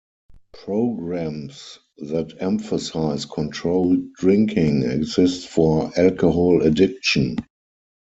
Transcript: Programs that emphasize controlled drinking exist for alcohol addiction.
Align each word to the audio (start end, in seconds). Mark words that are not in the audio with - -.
Programs 0.53 1.77
that 1.99 2.33
emphasize 2.39 3.25
controlled 3.25 4.13
drinking 4.13 4.81
exist 4.81 5.47
for 5.47 5.91
alcohol 5.95 6.63
addiction. 6.63 7.35